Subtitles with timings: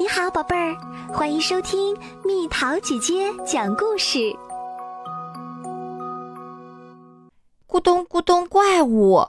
[0.00, 0.76] 你好，宝贝儿，
[1.12, 4.18] 欢迎收听蜜桃姐姐讲故事。
[7.66, 9.26] 咕咚咕咚怪物，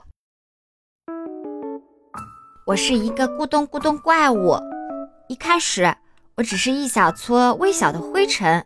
[2.64, 4.54] 我是一个咕咚咕咚怪物。
[5.26, 5.92] 一开始，
[6.36, 8.64] 我只是一小撮微小的灰尘，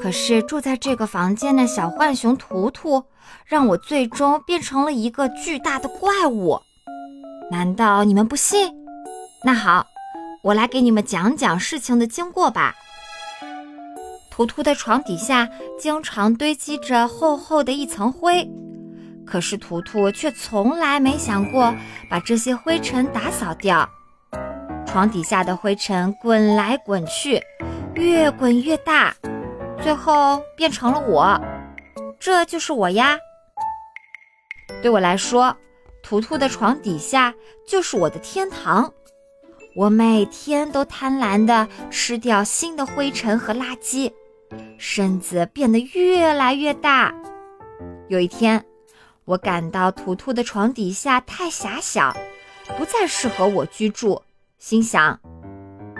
[0.00, 3.00] 可是住在这个房间的小浣熊图图，
[3.46, 6.58] 让我最终变成了一个巨大的怪物。
[7.48, 8.74] 难道你们不信？
[9.44, 9.86] 那好。
[10.42, 12.74] 我来给你们讲讲事情的经过吧。
[14.28, 18.44] 图图的床底下经常堆积着厚厚的一层灰，
[19.24, 21.72] 可是图图却从来没想过
[22.10, 23.88] 把这些灰尘打扫掉。
[24.84, 27.40] 床底下的灰尘滚来滚去，
[27.94, 29.14] 越滚越大，
[29.80, 31.40] 最后变成了我。
[32.18, 33.16] 这就是我呀。
[34.82, 35.56] 对我来说，
[36.02, 37.32] 图图的床底下
[37.64, 38.92] 就是我的天堂。
[39.74, 44.12] 我每天都贪婪地吃掉新的灰尘和垃圾，
[44.76, 47.12] 身子变得越来越大。
[48.08, 48.62] 有一天，
[49.24, 52.14] 我感到图图的床底下太狭小，
[52.76, 54.20] 不再适合我居住，
[54.58, 55.18] 心想，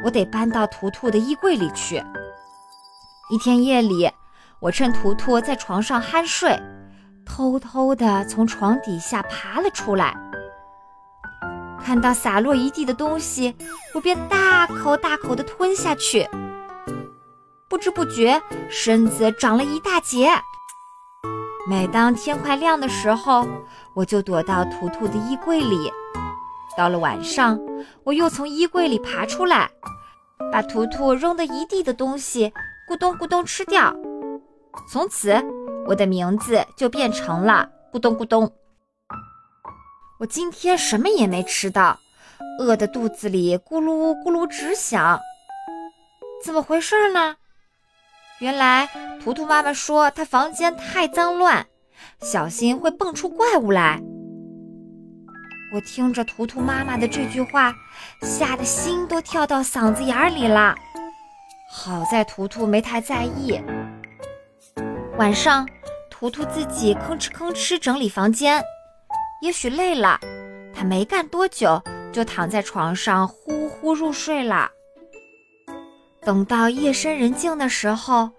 [0.04, 1.96] 我得搬到图图的衣柜里去。
[3.30, 4.10] 一天夜里，
[4.60, 6.60] 我趁图图在床上酣睡，
[7.24, 10.14] 偷偷地从床底下爬了出来。
[11.84, 13.54] 看到洒落一地的东西，
[13.92, 16.28] 我便大口大口地吞下去。
[17.68, 20.30] 不知不觉，身子长了一大截。
[21.68, 23.46] 每当天快亮的时候，
[23.94, 25.90] 我就躲到图图的衣柜里。
[26.76, 27.58] 到了晚上，
[28.04, 29.70] 我又从衣柜里爬出来，
[30.50, 32.52] 把图图扔得一地的东西
[32.88, 33.94] 咕咚咕咚吃掉。
[34.88, 35.34] 从此，
[35.86, 38.50] 我的名字就变成了咕咚咕咚。
[40.22, 41.98] 我今天什么也没吃到，
[42.60, 45.18] 饿得肚子里咕噜咕噜直响。
[46.44, 47.34] 怎么回事呢？
[48.38, 48.88] 原来
[49.20, 51.66] 图图妈妈说她房间太脏乱，
[52.20, 54.00] 小心会蹦出怪物来。
[55.74, 57.74] 我听着图图妈妈的这句话，
[58.20, 60.76] 吓得心都跳到嗓子眼里了。
[61.68, 63.60] 好在图图没太在意。
[65.18, 65.68] 晚上，
[66.08, 68.62] 图图自己吭哧吭哧整理房间。
[69.42, 70.20] 也许累了，
[70.72, 71.82] 他没干多久
[72.12, 74.70] 就躺在床上呼呼入睡了。
[76.20, 78.30] 等到夜深人静的时候，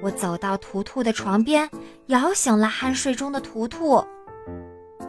[0.00, 1.68] 我走到图图的床边，
[2.06, 4.02] 摇醒了酣睡中的图图。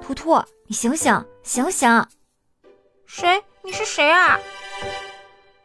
[0.02, 2.06] 图图，你醒醒，醒醒！
[3.06, 3.42] 谁？
[3.62, 4.38] 你是谁啊？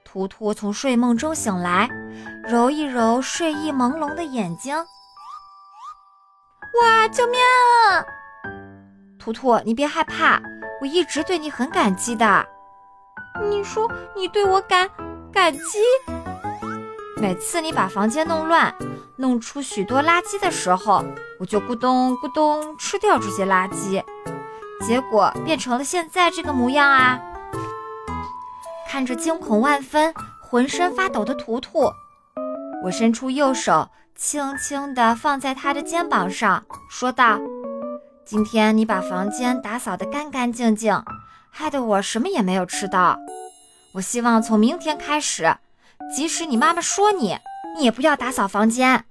[0.05, 1.91] 图图从睡梦中醒来，
[2.49, 4.77] 揉一揉睡意朦胧的眼睛。
[6.81, 7.09] 哇！
[7.09, 7.41] 救命！
[9.23, 10.43] 图图，你别害怕，
[10.81, 12.45] 我一直对你很感激的。
[13.49, 14.91] 你说你对我感
[15.33, 15.79] 感激？
[17.21, 18.75] 每次你把房间弄乱，
[19.15, 21.05] 弄出许多垃圾的时候，
[21.39, 24.03] 我就咕咚咕咚吃掉这些垃圾，
[24.85, 27.21] 结果变成了现在这个模样啊！
[28.91, 30.13] 看着惊恐万分、
[30.43, 31.89] 浑身发抖的图图，
[32.83, 37.39] 我伸出右手，轻轻地放在他的肩膀上，说道。
[38.25, 41.03] 今天你把房间打扫得干干净净，
[41.51, 43.19] 害得我什么也没有吃到。
[43.95, 45.57] 我希望从明天开始，
[46.15, 47.37] 即使你妈妈说你，
[47.77, 49.05] 你也不要打扫房间。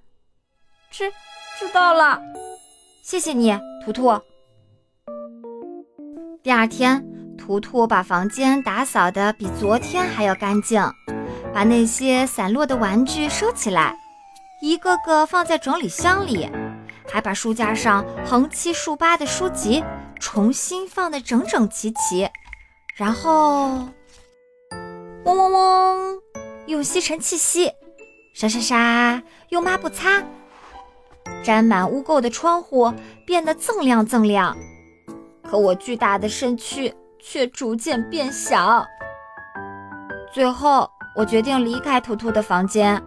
[0.89, 1.11] 知
[1.59, 2.21] 知道了，
[3.03, 4.19] 谢谢你，图图。
[6.41, 7.05] 第二天，
[7.37, 10.81] 图图把房间打扫得比昨天还要干净，
[11.53, 13.95] 把那些散落的玩具收起来，
[14.61, 16.49] 一个个放在整理箱里。
[17.07, 19.83] 还把书架上横七竖八的书籍
[20.19, 22.29] 重新放得整整齐齐，
[22.95, 23.87] 然后
[25.25, 26.21] 嗡嗡嗡，
[26.67, 27.71] 用吸尘器吸，
[28.33, 30.23] 沙沙沙，用抹布擦，
[31.43, 32.93] 沾满污垢的窗户
[33.25, 34.55] 变得锃亮锃亮。
[35.43, 38.85] 可我巨大的身躯却逐渐变小。
[40.33, 43.03] 最后，我决定离开图图的房间，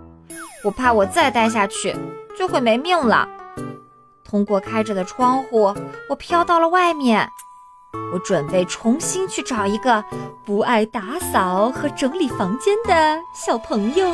[0.62, 1.96] 我怕我再待下去
[2.36, 3.26] 就会没命了。
[4.24, 5.74] 通过开着的窗户，
[6.08, 7.28] 我飘到了外面。
[8.12, 10.04] 我准备重新去找一个
[10.44, 14.06] 不爱打扫和整理房间的小朋友。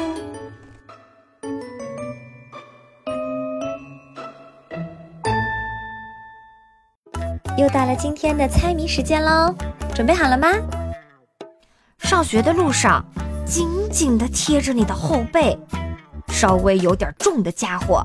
[7.56, 9.54] 又到了今天的猜谜时间喽，
[9.94, 10.48] 准备好了吗？
[11.98, 13.04] 上学的路上，
[13.44, 15.58] 紧紧地贴着你的后背，
[16.28, 18.04] 稍微有点重的家伙。